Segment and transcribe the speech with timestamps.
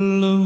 [0.00, 0.37] Without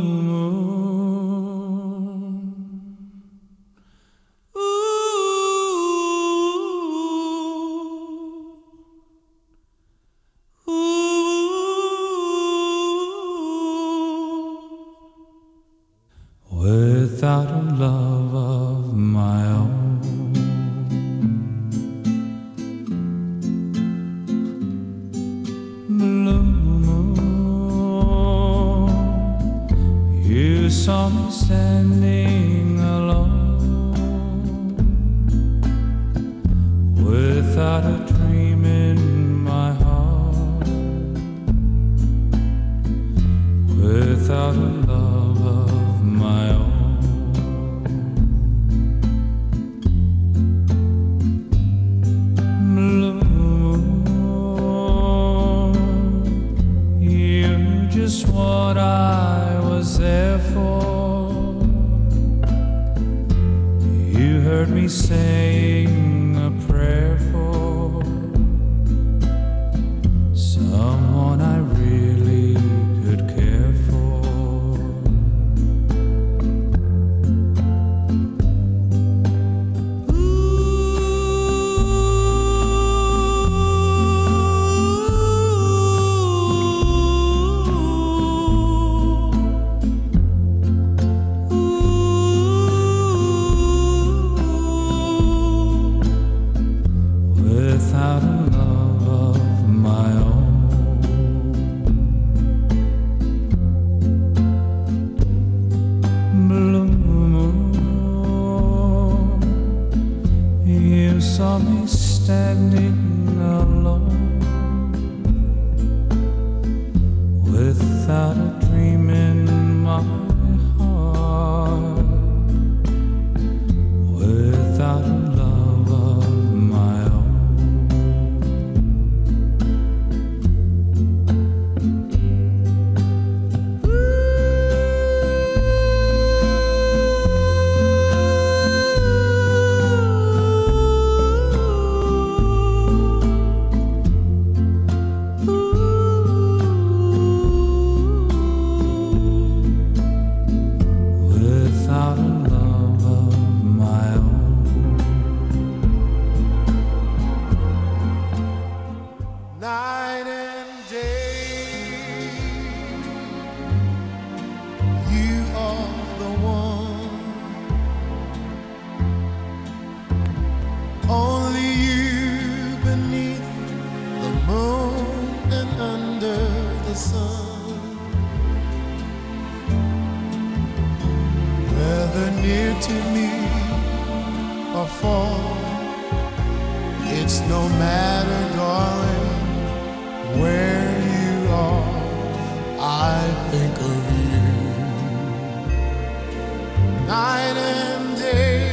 [197.13, 198.73] night and day,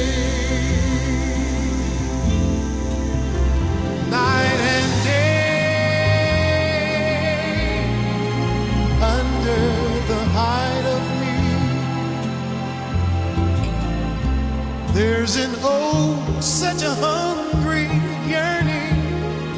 [4.09, 5.27] night and day
[9.01, 9.65] under
[10.11, 11.37] the hide of me
[14.93, 16.06] there's an oh
[16.41, 17.87] such a hungry
[18.29, 18.97] yearning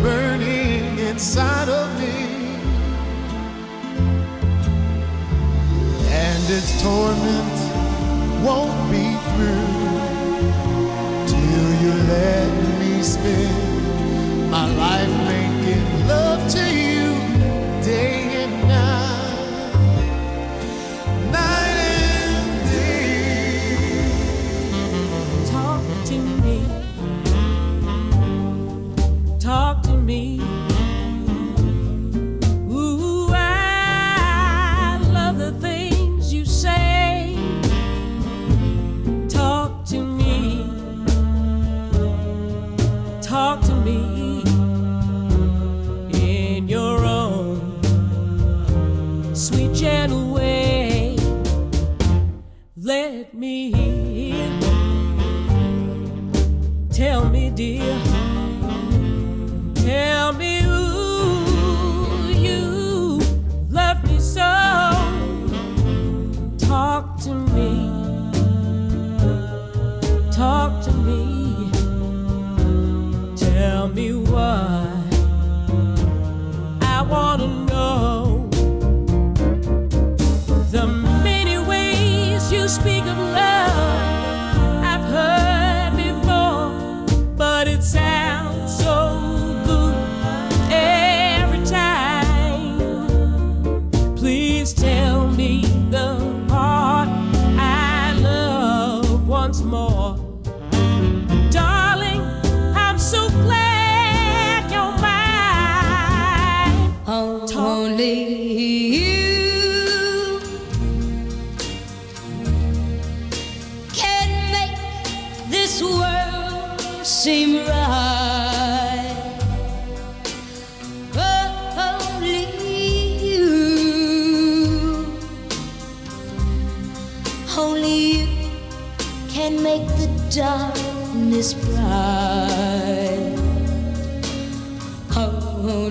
[0.01, 2.15] burning inside of me.
[6.07, 7.57] And its torment
[8.43, 9.89] won't be through
[11.27, 16.98] till you let me spend my life making love to you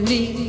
[0.09, 0.48] de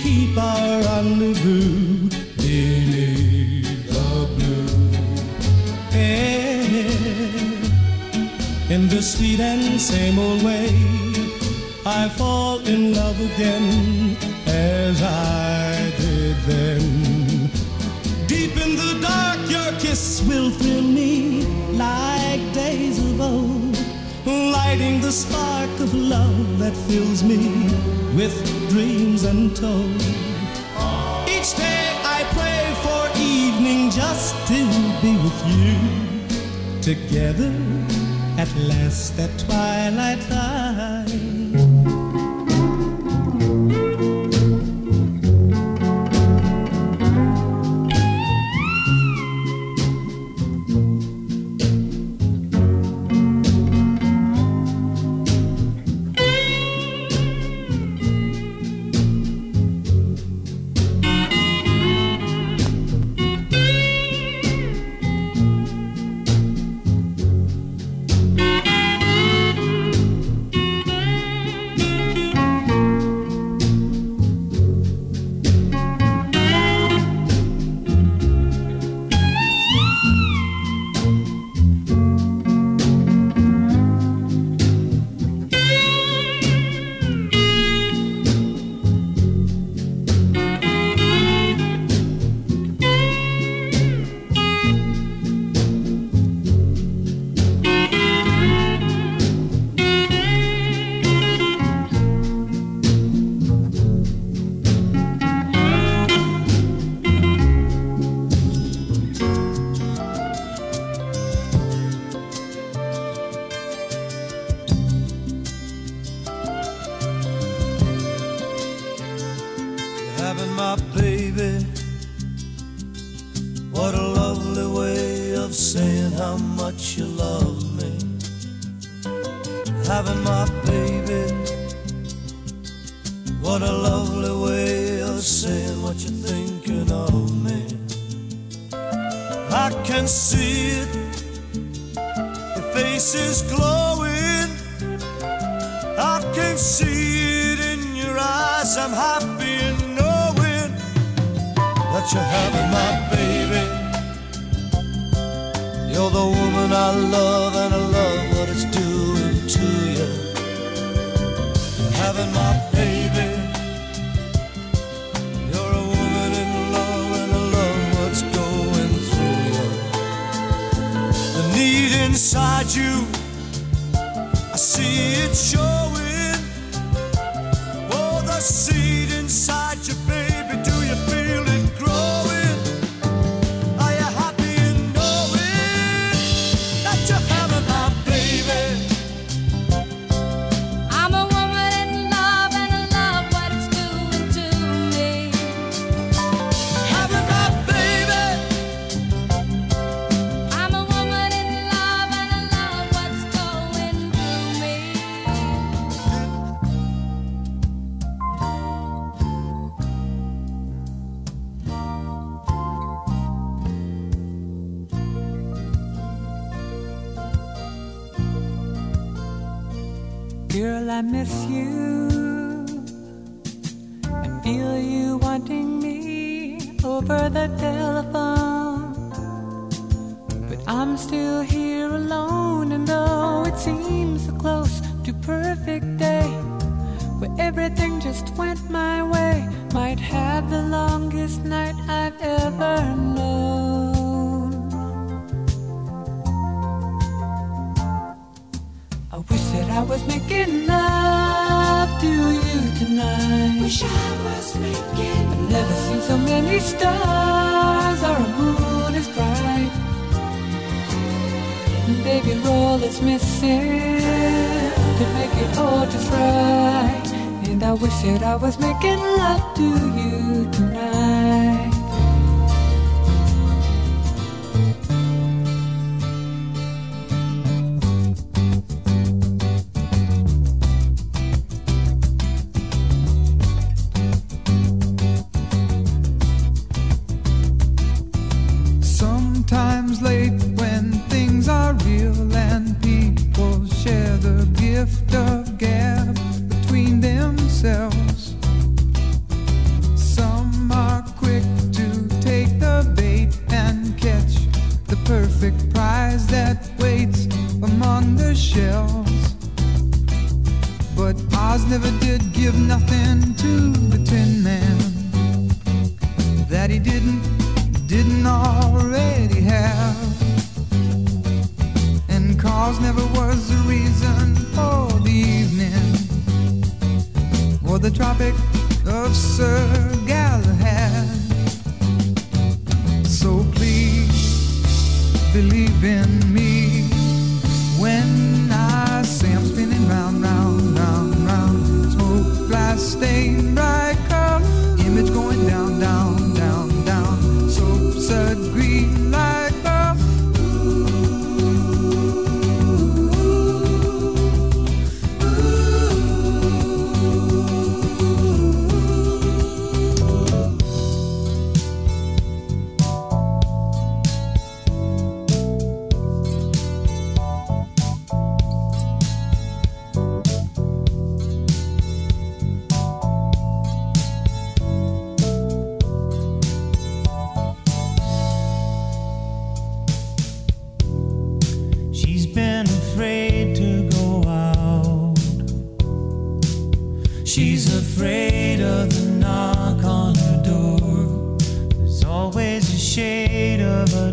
[0.00, 2.08] keep our rendezvous
[2.38, 4.68] in the blue.
[5.92, 6.82] Yeah.
[8.74, 10.68] In the sweet and same old way,
[11.84, 17.50] I fall in love again as I did then.
[18.26, 22.21] Deep in the dark, your kiss will fill me like
[24.82, 27.38] igniting the spark of love that fills me
[28.16, 28.34] with
[28.70, 30.02] dreams untold.
[31.28, 34.58] Each day I pray for evening just to
[35.02, 36.80] be with you.
[36.80, 37.52] Together
[38.38, 40.51] at last at twilight.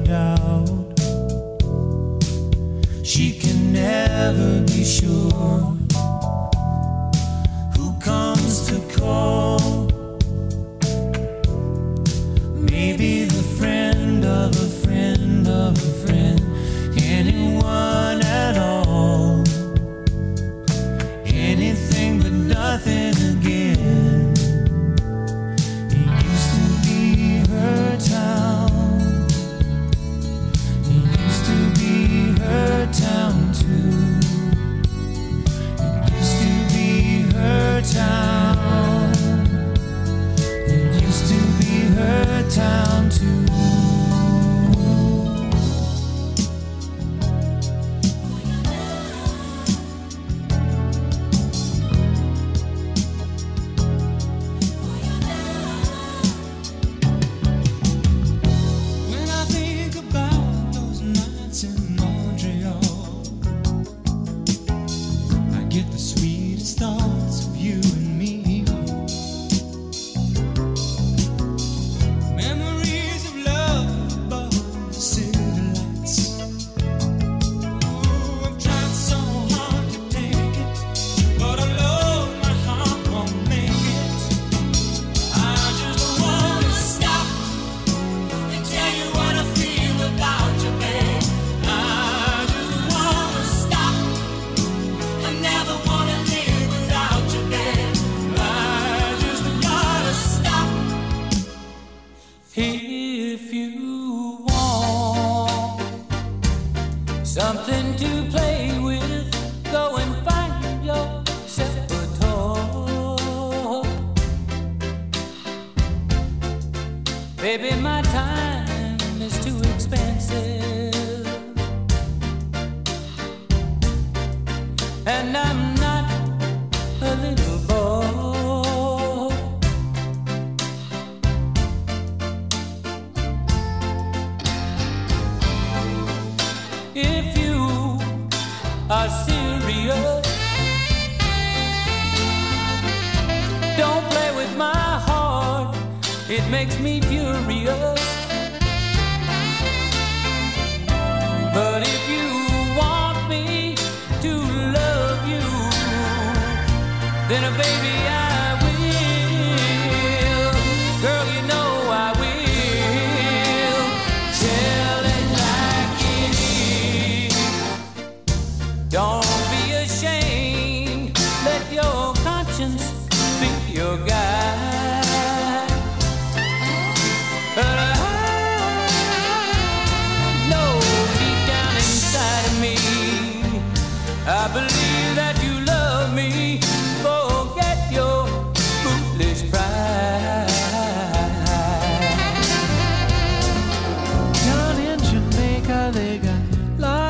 [0.09, 0.67] doubt.
[3.03, 5.77] She can never be sure
[7.75, 9.88] who comes to call.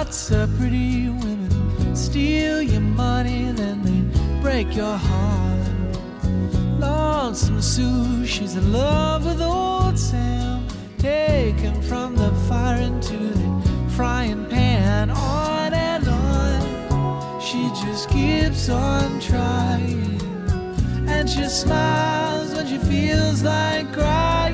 [0.10, 5.70] Lots of pretty women steal your money, then they break your heart.
[6.80, 10.66] Lonesome Sue, she's in love with old Sam.
[10.98, 15.12] Taken from the fire into the frying pan.
[15.12, 20.20] On and on, she just keeps on trying.
[21.08, 24.49] And she smiles when she feels like crying.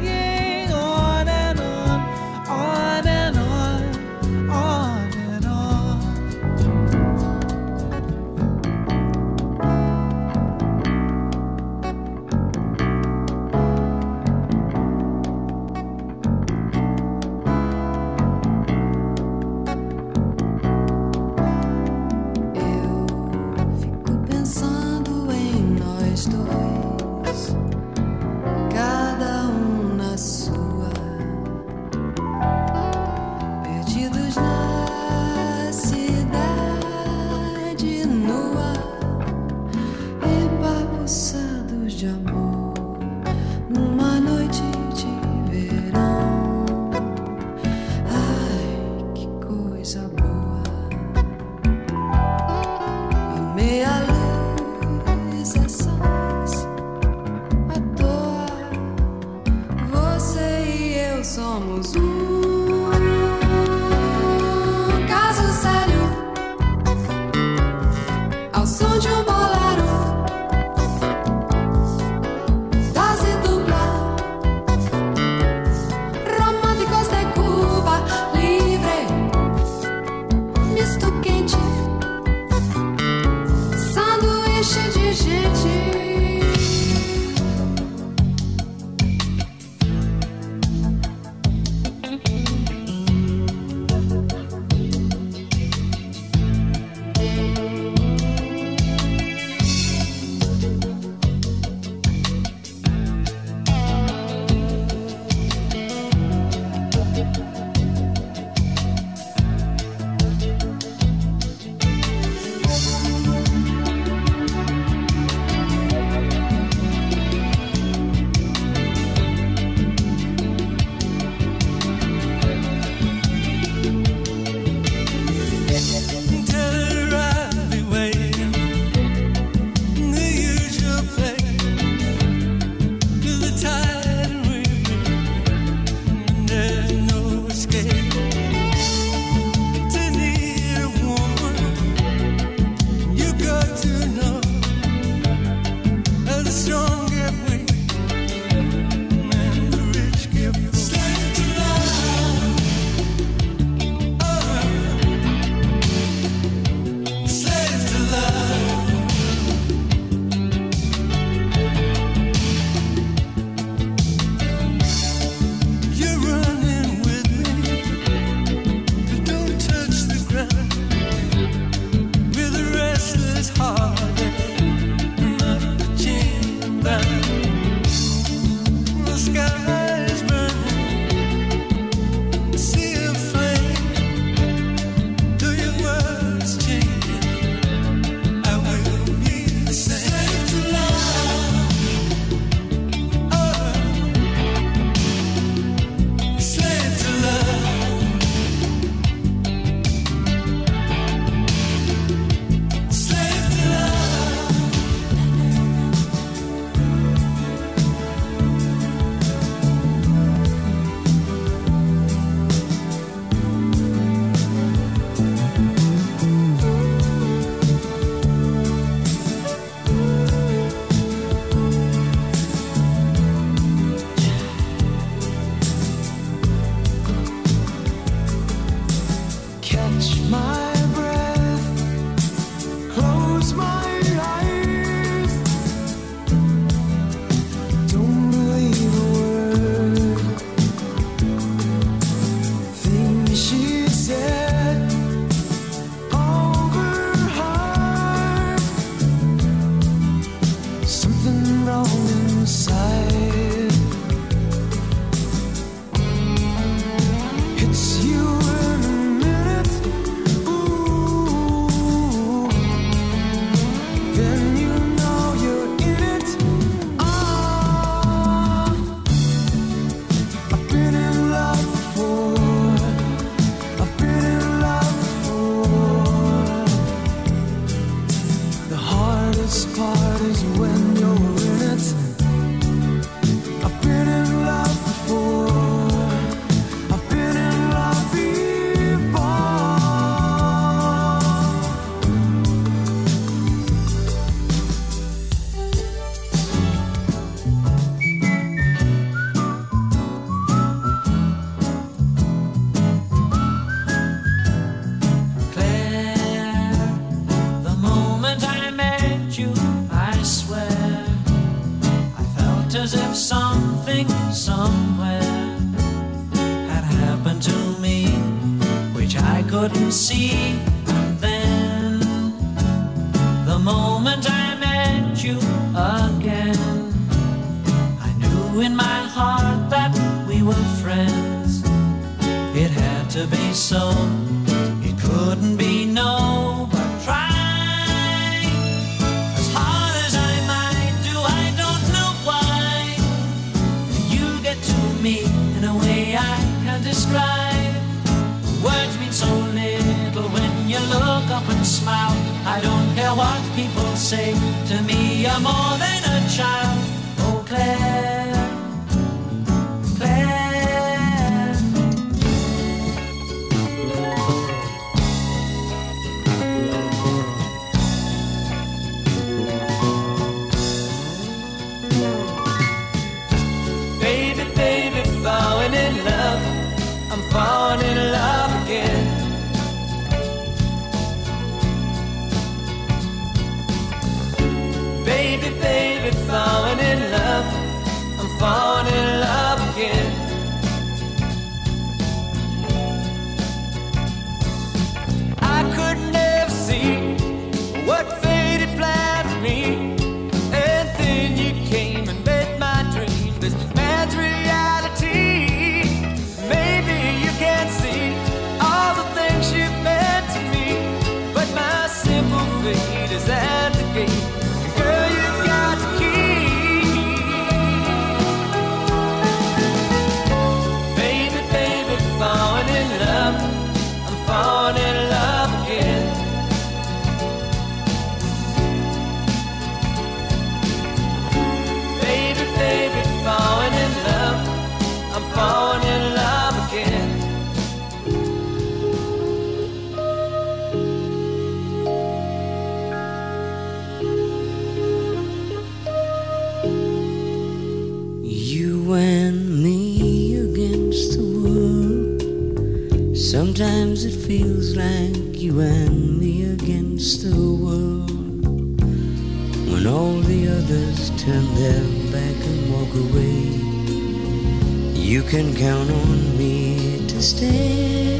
[465.15, 468.19] You can count on me to stay.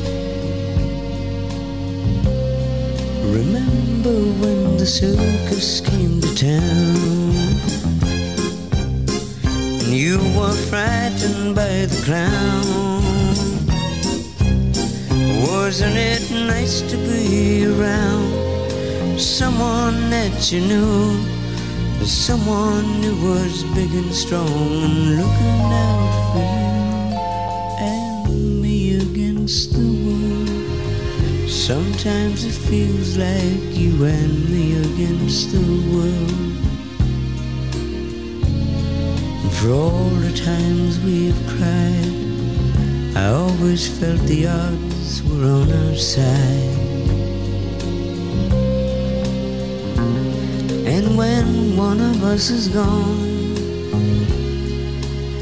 [3.34, 7.36] Remember when the circus came to town?
[9.92, 12.64] you were frightened by the clown.
[15.48, 21.35] Wasn't it nice to be around someone that you knew,
[22.08, 27.18] someone who was big and strong and looking out for you
[27.80, 31.50] and me against the world?
[31.50, 36.46] Sometimes it feels like you and me against the world.
[39.42, 42.14] And for all the times we've cried,
[43.18, 46.86] I always felt the odds were on our side.
[50.86, 53.58] And when one of us is gone,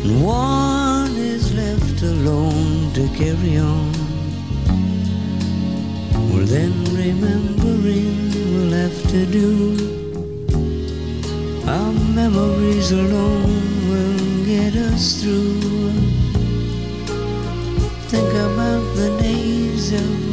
[0.02, 3.91] and one is left alone to carry on,
[6.32, 9.78] well then remembering we'll have to do.
[11.67, 15.62] Our memories alone will get us through.
[18.10, 20.33] Think about the days of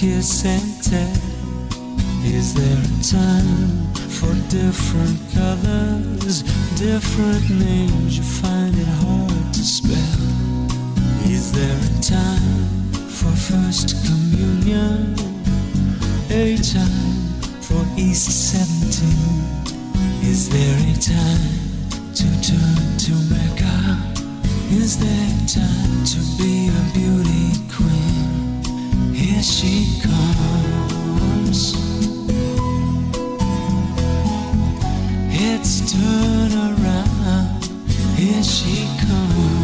[0.00, 1.16] kiss and tell.
[2.24, 6.42] Is there a time for different colors,
[6.80, 8.16] different names?
[8.16, 10.20] You find it hard to spell.
[11.28, 12.72] Is there a time
[13.12, 15.12] for first communion?
[16.30, 17.20] A time
[17.60, 19.04] for East 17?
[20.24, 21.60] Is there a time
[22.16, 24.00] to turn to Mecca?
[24.72, 28.49] Is there time to be a beauty queen?
[29.12, 31.74] Here she comes.
[35.32, 37.64] It's turn around.
[38.16, 39.59] Here she comes.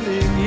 [0.00, 0.37] Standing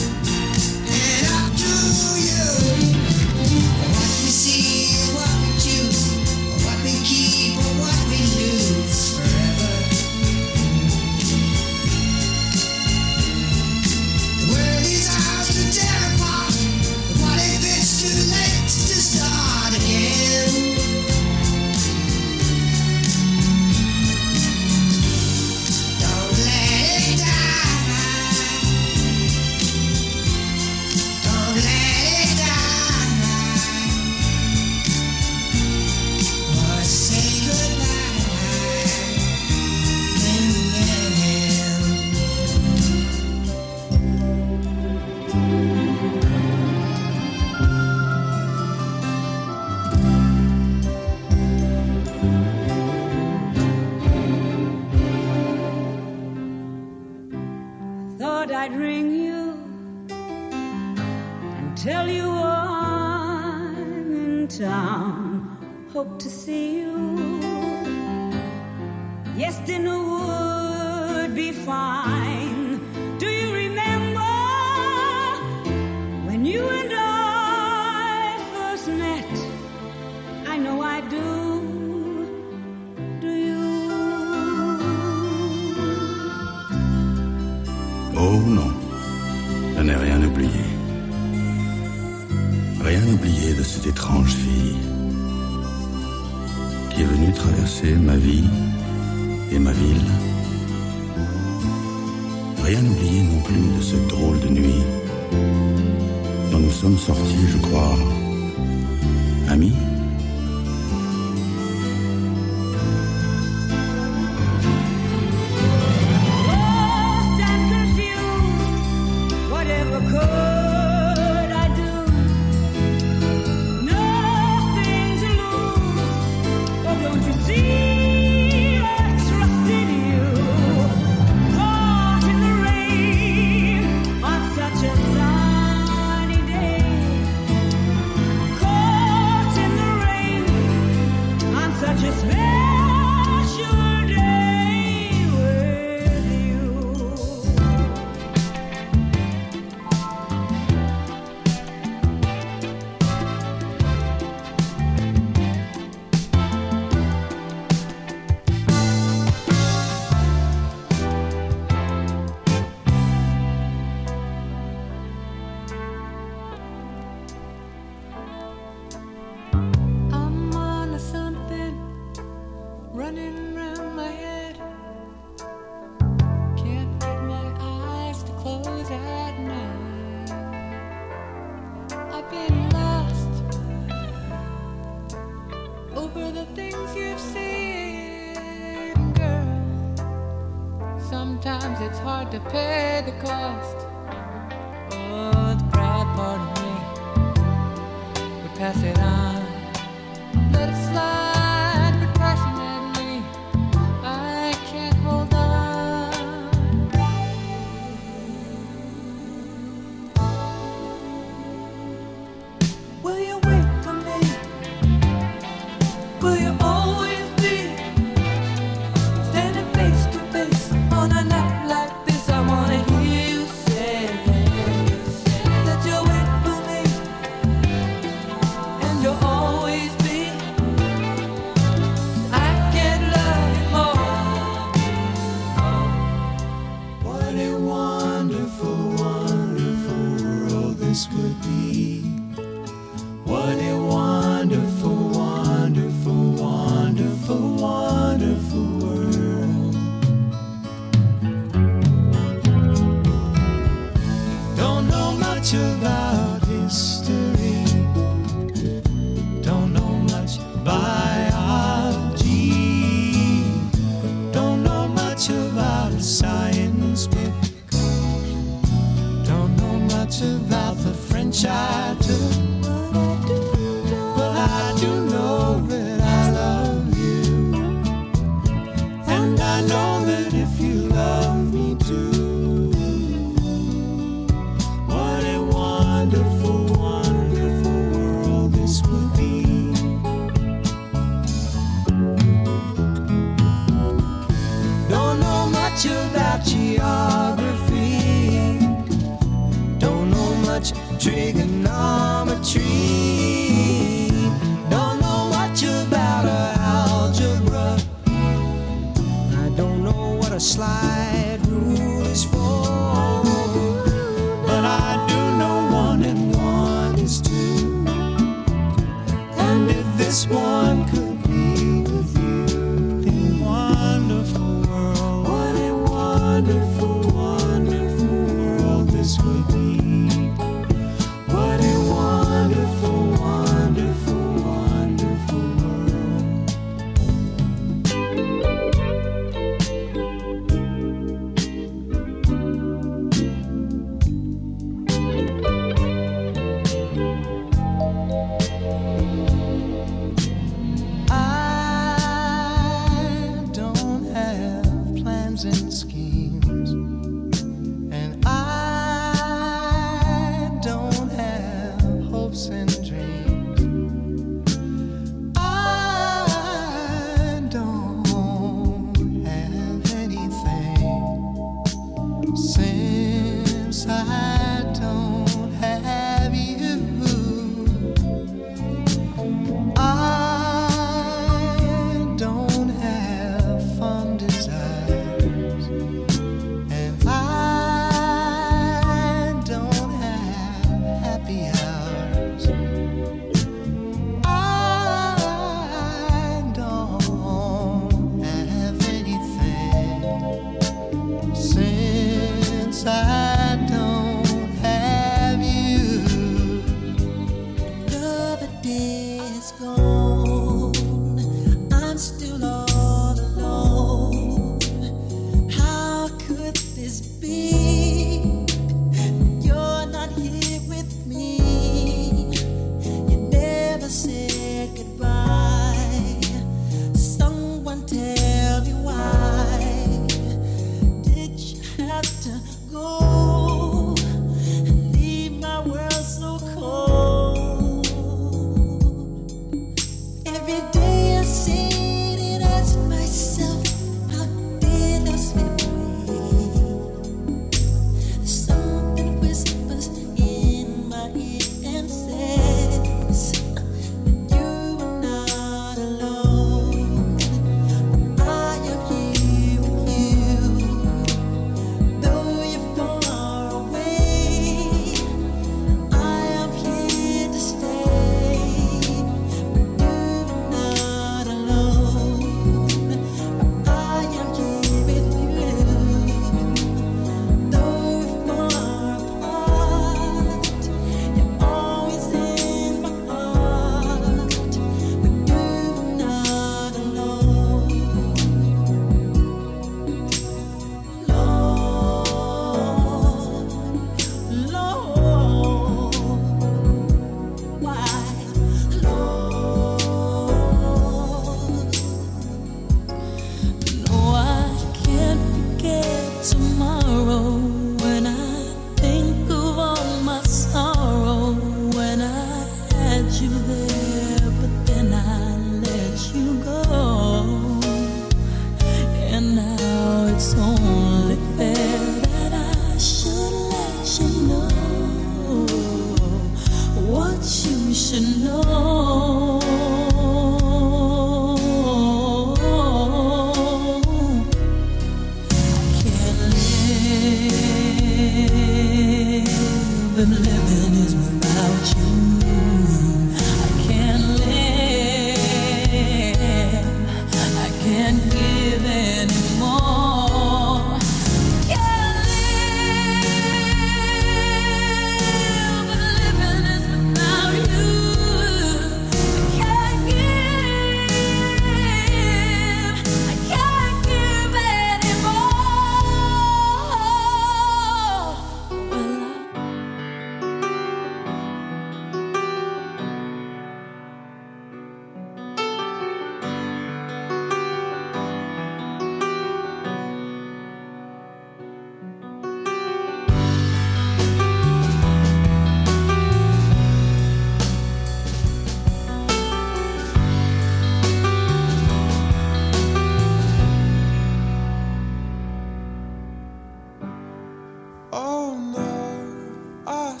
[599.98, 600.00] A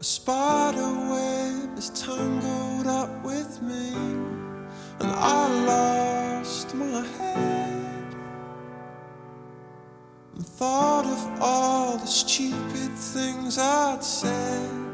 [0.00, 3.94] spider web is tangled up with me,
[5.00, 8.14] and I lost my head.
[10.34, 14.85] And thought of all the stupid things I'd said.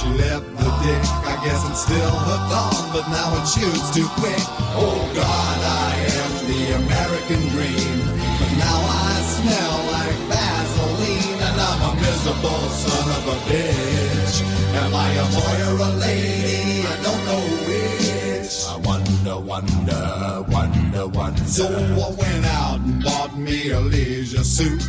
[0.00, 1.04] She left the dick.
[1.28, 4.40] I guess I'm still hooked on, but now it shoots too quick.
[4.72, 8.00] Oh God, I am the American dream.
[8.40, 14.40] But now I smell like Vaseline, and I'm a miserable son of a bitch.
[14.80, 16.80] Am I a boy or a lady?
[16.80, 18.52] I don't know which.
[18.72, 21.44] I wonder, wonder, wonder, wonder.
[21.44, 24.80] So I went out and bought me a leisure suit.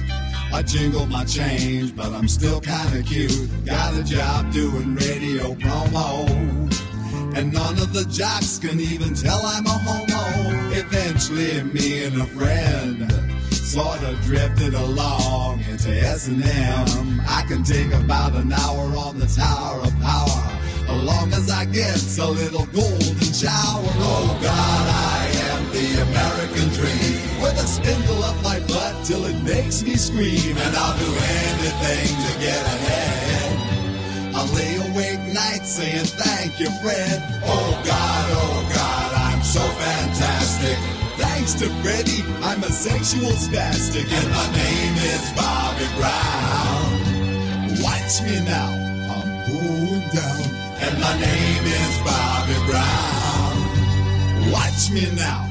[0.53, 3.49] I jingle my change, but I'm still kinda cute.
[3.65, 6.27] Got a job doing radio promo.
[7.35, 10.71] And none of the jocks can even tell I'm a homo.
[10.73, 13.09] Eventually, me and a friend
[13.51, 17.21] sort of drifted along into S&M.
[17.25, 20.43] I can take about an hour on the Tower of Power,
[20.89, 23.91] as long as I get a little golden shower.
[24.03, 25.20] Oh God, I
[25.81, 27.17] the American dream.
[27.41, 30.55] With a spindle up my butt till it makes me scream.
[30.57, 33.51] And I'll do anything to get ahead.
[34.35, 37.17] I lay awake nights saying thank you, Fred.
[37.45, 40.77] Oh God, oh God, I'm so fantastic.
[41.17, 44.05] Thanks to Freddy, I'm a sexual spastic.
[44.09, 46.89] And my name is Bobby Brown.
[47.81, 48.69] Watch me now,
[49.13, 50.43] I'm going down.
[50.85, 53.55] And my name is Bobby Brown.
[54.51, 55.50] Watch me now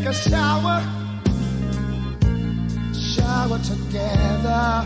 [0.00, 0.82] take a shower,
[2.94, 4.84] shower together.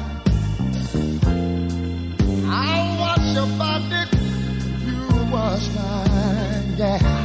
[2.46, 4.02] I'll wash your body,
[4.86, 7.23] you wash mine, yeah.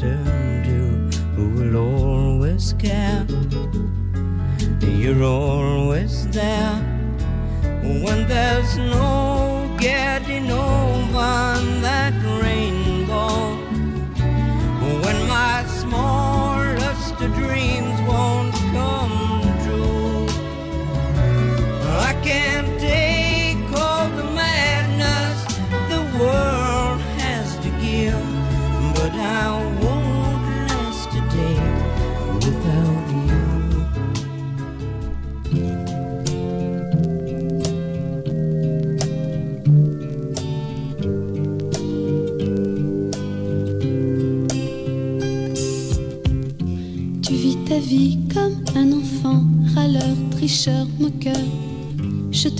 [0.00, 3.26] turn to who will always care.
[4.80, 6.76] You're always there
[7.82, 9.09] when there's no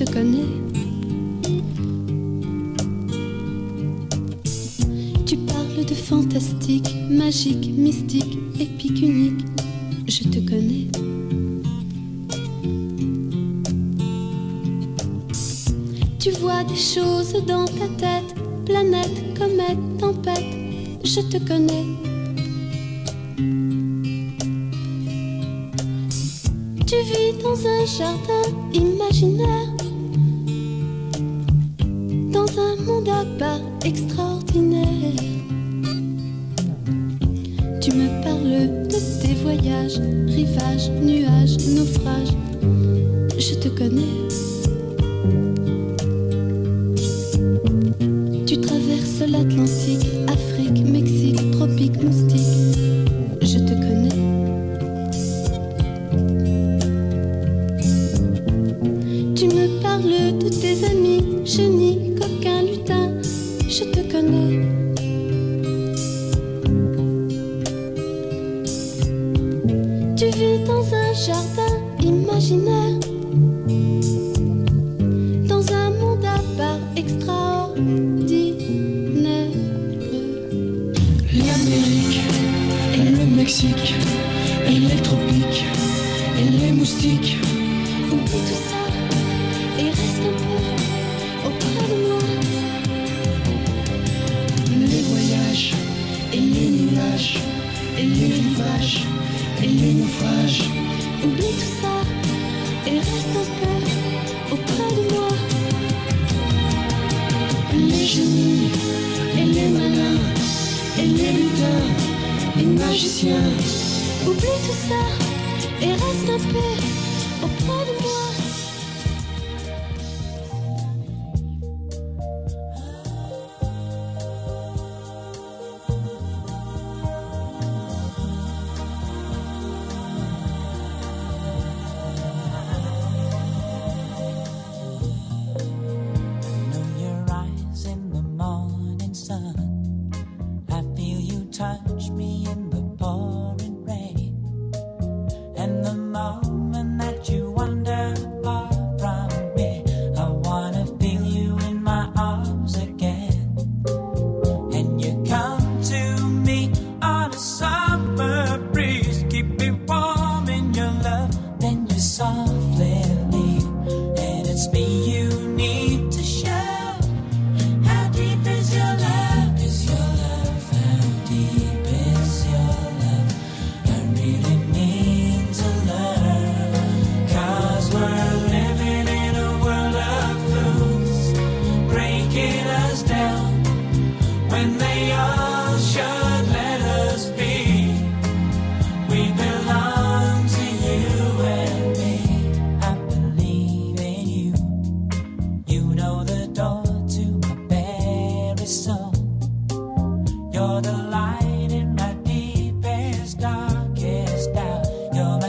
[0.04, 0.46] te connais.
[5.26, 9.44] Tu parles de fantastique, magique, mystique, épique, unique.
[10.08, 10.86] Je te connais.
[16.18, 20.46] Tu vois des choses dans ta tête, planète, comète, tempête.
[21.04, 21.84] Je te connais.
[26.86, 29.79] Tu vis dans un jardin imaginaire
[32.90, 34.86] mandat pas extraordinaire.
[37.80, 42.34] Tu me parles de tes voyages, rivages, nuages, naufrages.
[43.38, 44.49] Je te connais.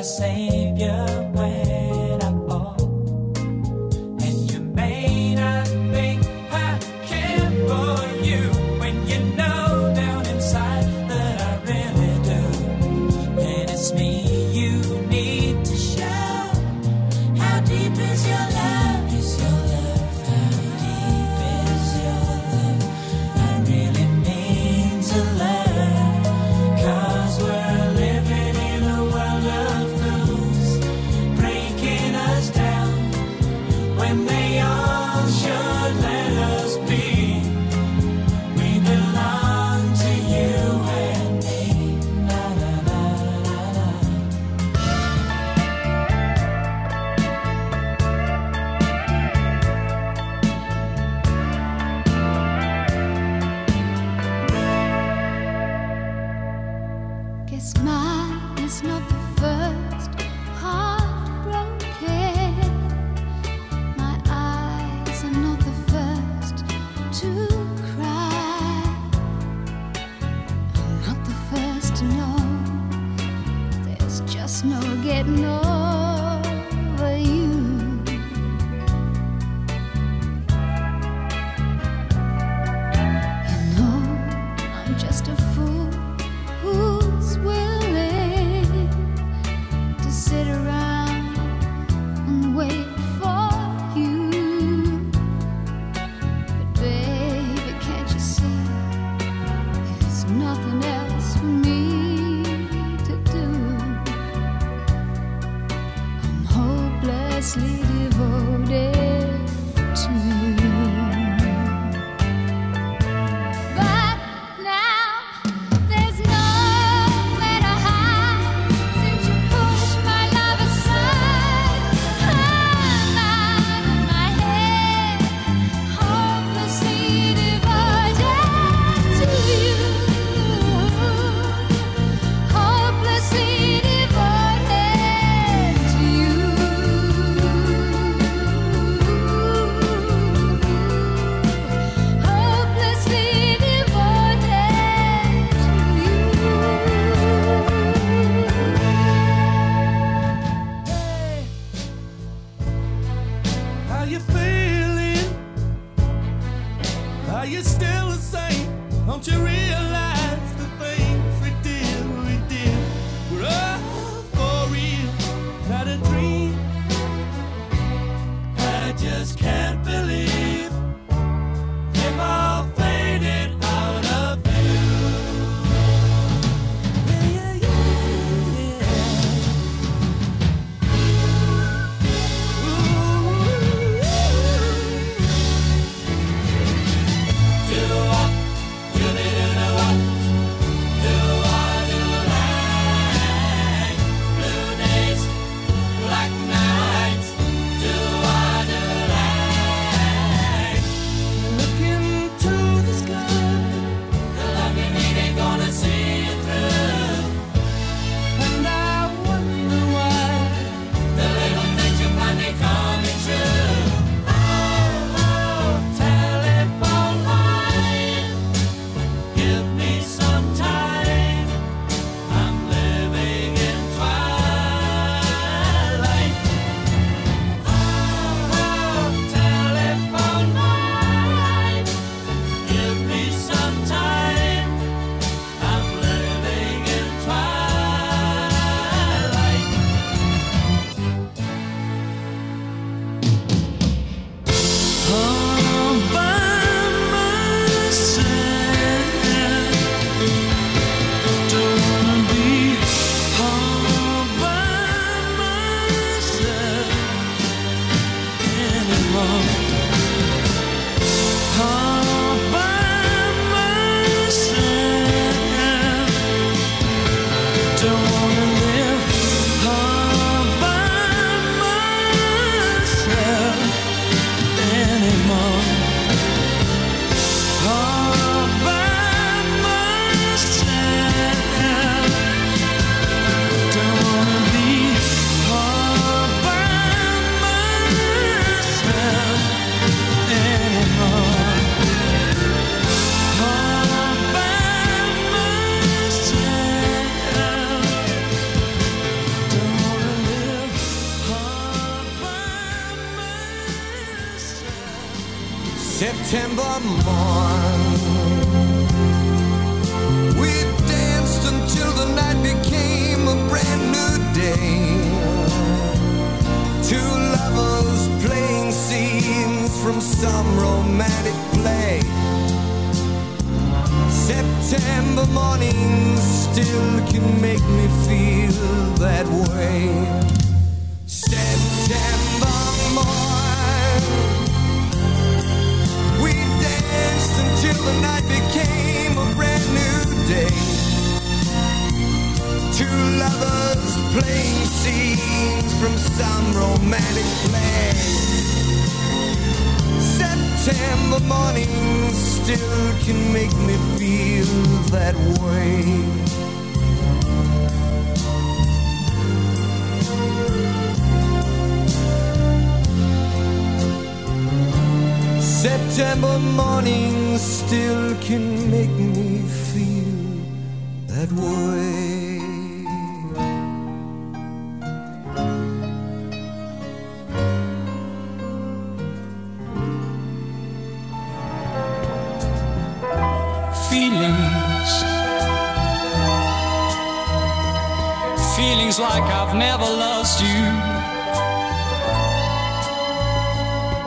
[0.03, 0.40] same.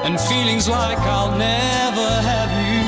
[0.05, 2.85] and feelings like I'll never have you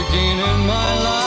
[0.00, 1.19] again in my life.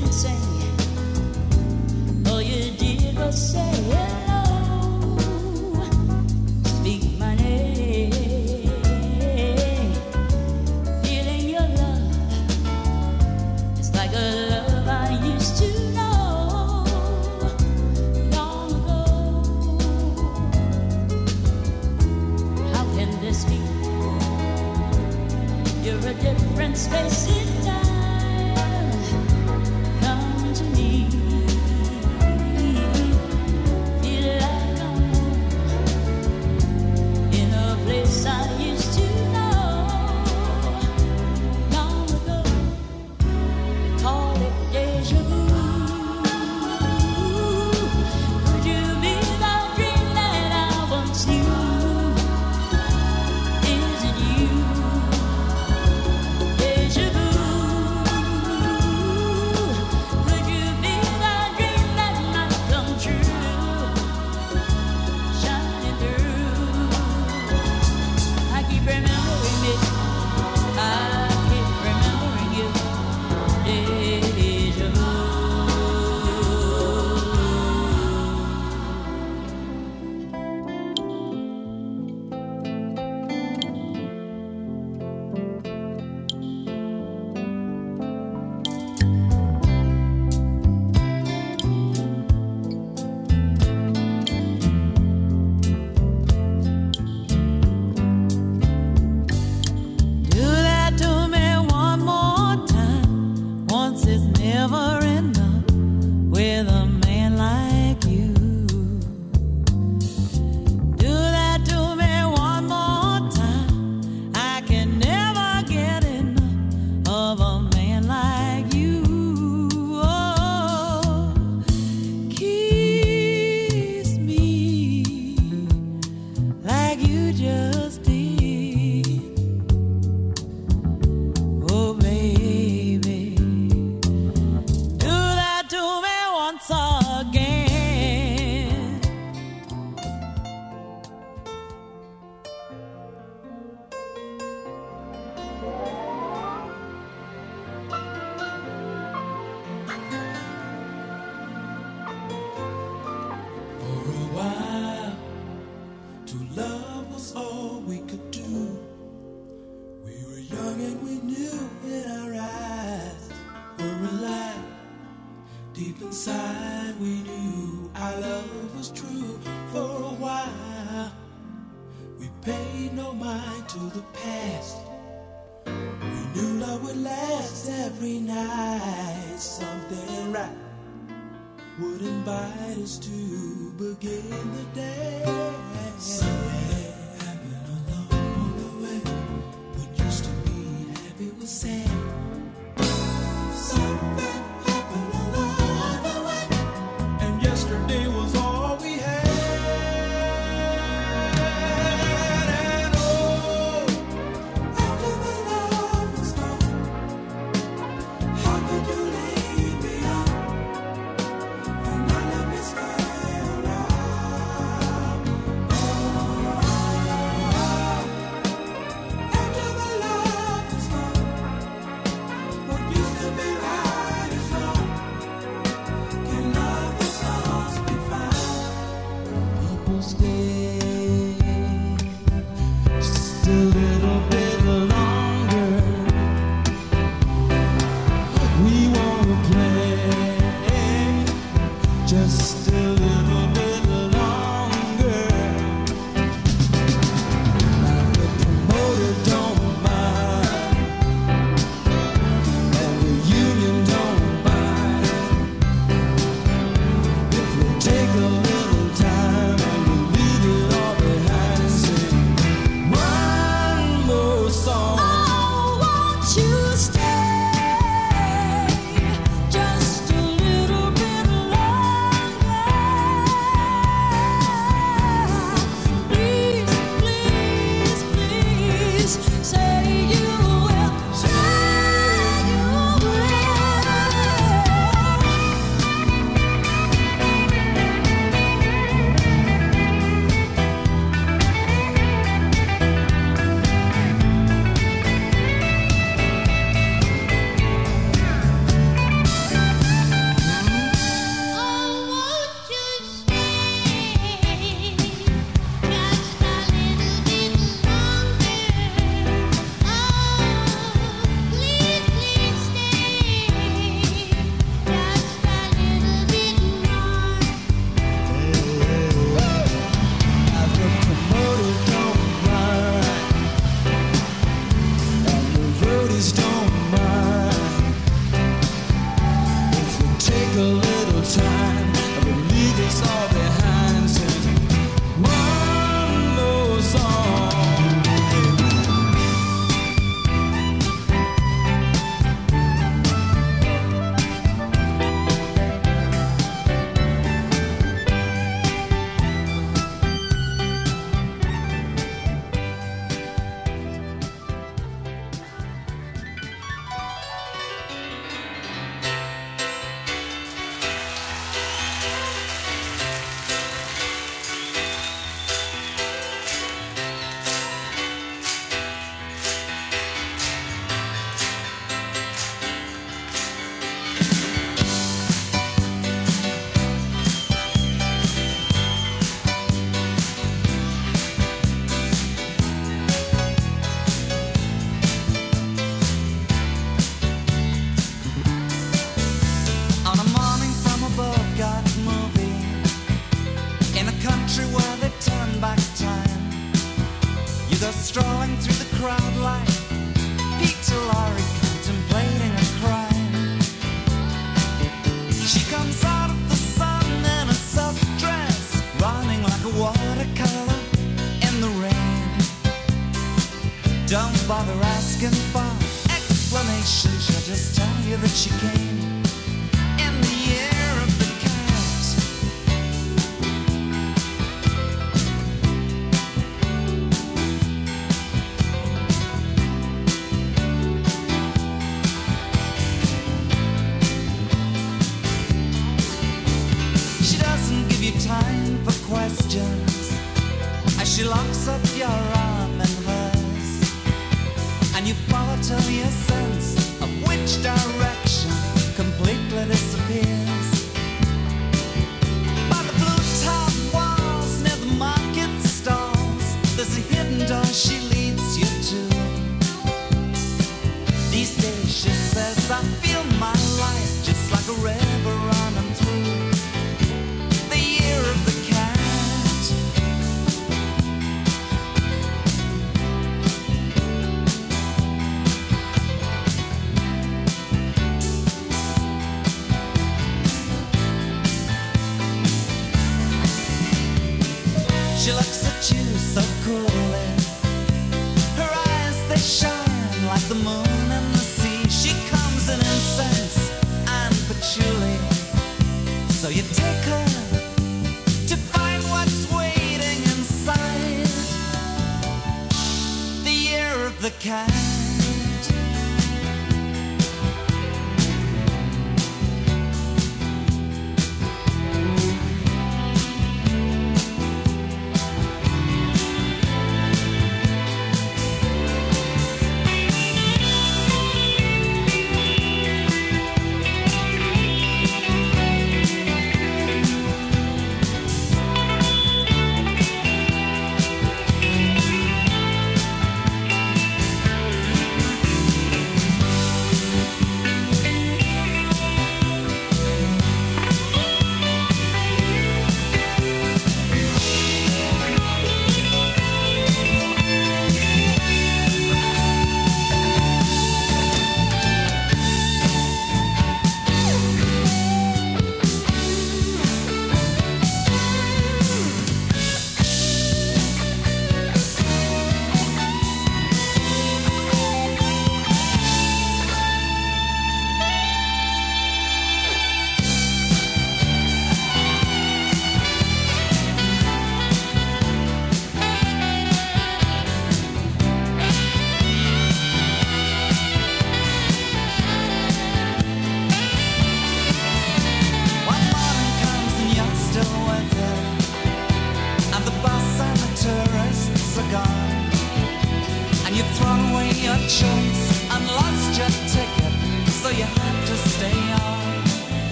[0.00, 0.32] dancing.
[2.26, 3.75] All oh, you did was say.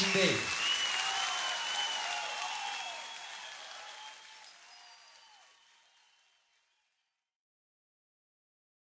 [0.00, 0.39] Well, all